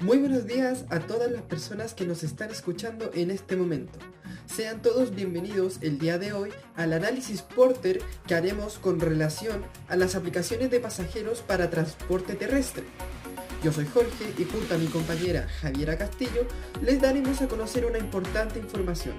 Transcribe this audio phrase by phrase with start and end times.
[0.00, 3.98] Muy buenos días a todas las personas que nos están escuchando en este momento.
[4.46, 9.96] Sean todos bienvenidos el día de hoy al análisis Porter que haremos con relación a
[9.96, 12.84] las aplicaciones de pasajeros para transporte terrestre.
[13.62, 16.46] Yo soy Jorge y junto a mi compañera Javiera Castillo
[16.80, 19.16] les daremos a conocer una importante información.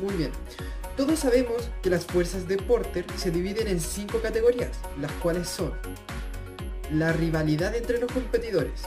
[0.00, 0.30] Muy bien,
[0.96, 5.72] todos sabemos que las fuerzas de Porter se dividen en cinco categorías, las cuales son
[6.92, 8.82] la rivalidad entre los competidores,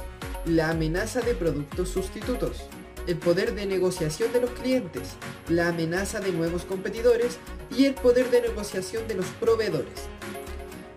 [0.46, 2.64] la amenaza de productos sustitutos,
[3.08, 5.16] el poder de negociación de los clientes,
[5.50, 7.38] la amenaza de nuevos competidores
[7.76, 10.08] y el poder de negociación de los proveedores.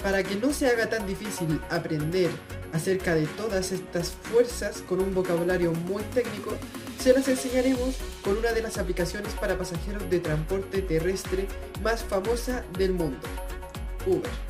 [0.02, 2.30] Para que no se haga tan difícil aprender
[2.72, 6.52] acerca de todas estas fuerzas con un vocabulario muy técnico,
[7.00, 11.46] se las enseñaremos con una de las aplicaciones para pasajeros de transporte terrestre
[11.82, 13.26] más famosa del mundo,
[14.06, 14.45] Uber.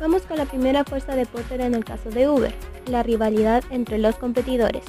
[0.00, 2.54] Vamos con la primera fuerza de Porter en el caso de Uber,
[2.86, 4.84] la rivalidad entre los competidores.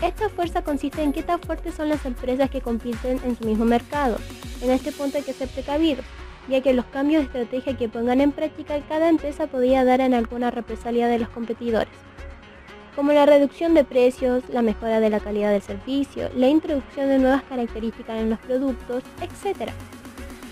[0.00, 3.64] Esta fuerza consiste en qué tan fuertes son las empresas que compiten en su mismo
[3.64, 4.16] mercado.
[4.62, 6.04] En este punto hay que ser precavidos,
[6.48, 10.14] ya que los cambios de estrategia que pongan en práctica cada empresa podría dar en
[10.14, 11.92] alguna represalia de los competidores,
[12.94, 17.18] como la reducción de precios, la mejora de la calidad del servicio, la introducción de
[17.18, 19.72] nuevas características en los productos, etc.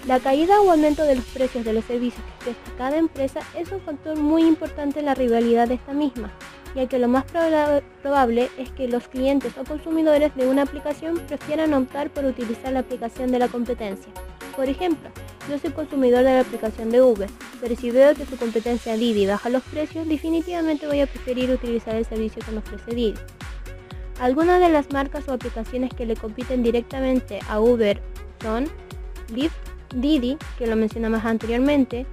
[0.07, 3.71] La caída o aumento de los precios de los servicios que presta cada empresa es
[3.71, 6.33] un factor muy importante en la rivalidad de esta misma,
[6.75, 7.25] ya que lo más
[8.03, 12.81] probable es que los clientes o consumidores de una aplicación prefieran optar por utilizar la
[12.81, 14.13] aplicación de la competencia.
[14.57, 15.09] Por ejemplo,
[15.49, 19.27] yo soy consumidor de la aplicación de Uber, pero si veo que su competencia Didi
[19.27, 23.15] baja los precios, definitivamente voy a preferir utilizar el servicio que me ofrece.
[24.19, 28.03] Algunas de las marcas o aplicaciones que le compiten directamente a Uber
[28.43, 28.69] son
[29.33, 32.07] Lyft, Didi, que lo mencionamos anteriormente,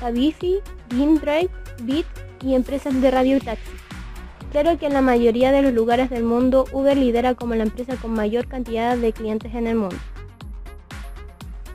[0.00, 1.50] Cabify, GameDrive,
[1.82, 2.06] Bit
[2.42, 3.70] y empresas de radio y taxi.
[4.50, 7.96] Claro que en la mayoría de los lugares del mundo Uber lidera como la empresa
[7.96, 9.96] con mayor cantidad de clientes en el mundo.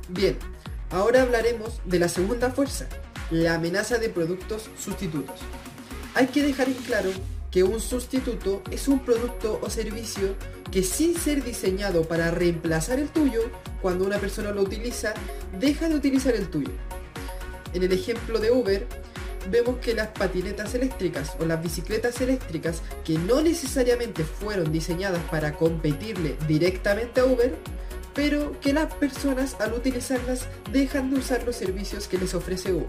[0.10, 0.38] Bien,
[0.92, 2.88] ahora hablaremos de la segunda fuerza,
[3.32, 5.40] la amenaza de productos sustitutos.
[6.14, 7.10] Hay que dejar en claro
[7.52, 10.36] que un sustituto es un producto o servicio
[10.72, 13.42] que sin ser diseñado para reemplazar el tuyo,
[13.82, 15.14] cuando una persona lo utiliza,
[15.60, 16.72] deja de utilizar el tuyo.
[17.74, 18.88] En el ejemplo de Uber,
[19.50, 25.54] vemos que las patinetas eléctricas o las bicicletas eléctricas que no necesariamente fueron diseñadas para
[25.54, 27.56] competirle directamente a Uber,
[28.14, 32.88] pero que las personas al utilizarlas dejan de usar los servicios que les ofrece Uber.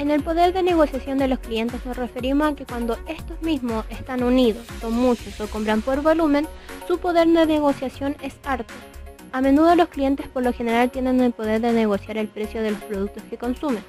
[0.00, 3.84] En el poder de negociación de los clientes nos referimos a que cuando estos mismos
[3.90, 6.48] están unidos, son muchos o compran por volumen,
[6.88, 8.72] su poder de negociación es harto.
[9.32, 12.70] A menudo los clientes por lo general tienen el poder de negociar el precio de
[12.70, 13.84] los productos que consumen.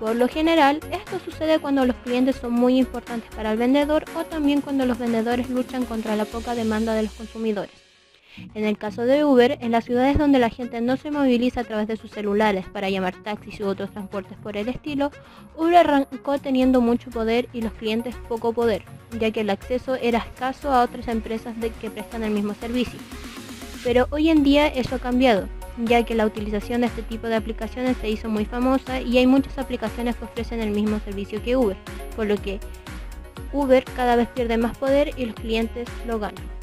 [0.00, 4.24] Por lo general, esto sucede cuando los clientes son muy importantes para el vendedor o
[4.24, 7.87] también cuando los vendedores luchan contra la poca demanda de los consumidores.
[8.54, 11.64] En el caso de Uber, en las ciudades donde la gente no se moviliza a
[11.64, 15.10] través de sus celulares para llamar taxis u otros transportes por el estilo,
[15.56, 18.82] Uber arrancó teniendo mucho poder y los clientes poco poder,
[19.18, 22.98] ya que el acceso era escaso a otras empresas que prestan el mismo servicio.
[23.84, 25.48] Pero hoy en día eso ha cambiado,
[25.84, 29.26] ya que la utilización de este tipo de aplicaciones se hizo muy famosa y hay
[29.26, 31.76] muchas aplicaciones que ofrecen el mismo servicio que Uber,
[32.16, 32.58] por lo que
[33.52, 36.57] Uber cada vez pierde más poder y los clientes lo ganan.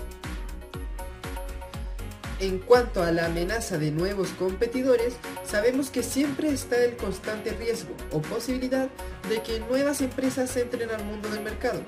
[2.41, 5.13] En cuanto a la amenaza de nuevos competidores,
[5.45, 8.89] sabemos que siempre está el constante riesgo o posibilidad
[9.29, 11.81] de que nuevas empresas entren al mundo del mercado.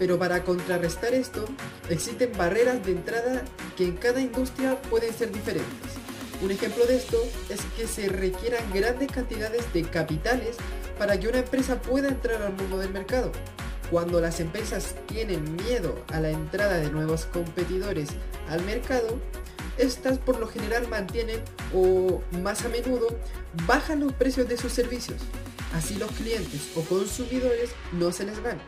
[0.00, 1.44] Pero para contrarrestar esto,
[1.88, 3.42] existen barreras de entrada
[3.76, 5.92] que en cada industria pueden ser diferentes.
[6.42, 10.56] Un ejemplo de esto es que se requieran grandes cantidades de capitales
[10.98, 13.30] para que una empresa pueda entrar al mundo del mercado.
[13.90, 18.08] Cuando las empresas tienen miedo a la entrada de nuevos competidores
[18.48, 19.18] al mercado,
[19.80, 21.40] estas por lo general mantienen
[21.74, 23.08] o más a menudo
[23.66, 25.20] bajan los precios de sus servicios.
[25.74, 28.58] Así los clientes o consumidores no se les van.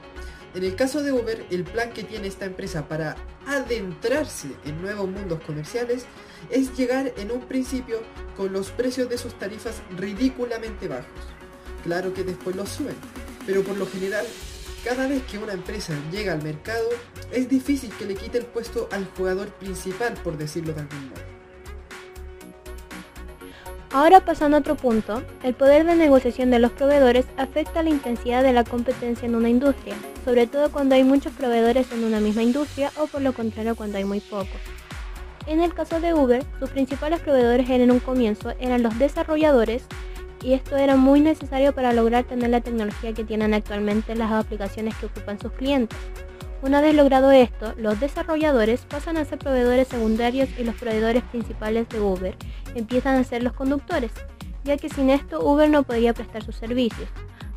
[0.55, 3.17] En el caso de Uber, el plan que tiene esta empresa para
[3.47, 6.05] adentrarse en nuevos mundos comerciales
[6.51, 8.03] es llegar en un principio
[8.37, 11.07] con los precios de sus tarifas ridículamente bajos.
[11.85, 12.97] Claro que después los suben,
[13.47, 14.27] pero por lo general
[14.85, 16.89] cada vez que una empresa llega al mercado,
[17.33, 21.23] es difícil que le quite el puesto al jugador principal, por decirlo de algún modo.
[23.95, 28.43] Ahora pasando a otro punto, el poder de negociación de los proveedores afecta la intensidad
[28.43, 29.95] de la competencia en una industria,
[30.25, 33.99] sobre todo cuando hay muchos proveedores en una misma industria o por lo contrario cuando
[33.99, 34.49] hay muy pocos.
[35.47, 39.83] En el caso de Uber, sus principales proveedores en un comienzo eran los desarrolladores
[40.43, 44.95] y esto era muy necesario para lograr tener la tecnología que tienen actualmente las aplicaciones
[44.97, 45.99] que ocupan sus clientes.
[46.63, 51.89] Una vez logrado esto, los desarrolladores pasan a ser proveedores secundarios y los proveedores principales
[51.89, 52.37] de Uber
[52.75, 54.13] empiezan a ser los conductores,
[54.65, 57.09] ya que sin esto Uber no podría prestar sus servicios.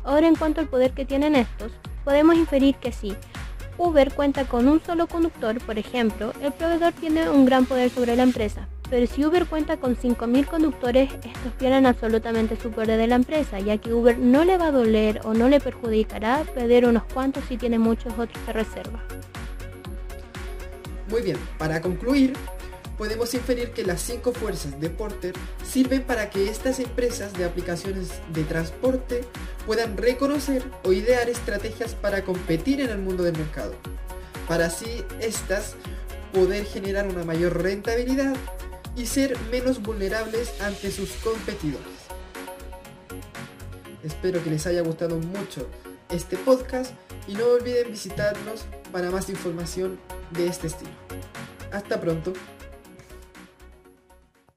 [0.02, 1.72] Ahora en cuanto al poder que tienen estos,
[2.04, 3.16] podemos inferir que si
[3.78, 8.16] Uber cuenta con un solo conductor, por ejemplo, el proveedor tiene un gran poder sobre
[8.16, 13.06] la empresa, pero si Uber cuenta con 5.000 conductores, estos pierden absolutamente su poder de
[13.06, 16.86] la empresa, ya que Uber no le va a doler o no le perjudicará perder
[16.86, 19.02] unos cuantos si tiene muchos otros de reserva.
[21.08, 22.32] Muy bien, para concluir,
[22.96, 25.34] podemos inferir que las cinco fuerzas de Porter
[25.64, 29.22] sirven para que estas empresas de aplicaciones de transporte
[29.66, 33.74] puedan reconocer o idear estrategias para competir en el mundo del mercado,
[34.48, 35.74] para así estas
[36.32, 38.36] poder generar una mayor rentabilidad
[38.96, 41.86] y ser menos vulnerables ante sus competidores.
[44.02, 45.68] Espero que les haya gustado mucho
[46.10, 46.92] este podcast
[47.28, 49.98] y no olviden visitarnos para más información
[50.30, 50.92] de este estilo.
[51.72, 52.32] Hasta pronto.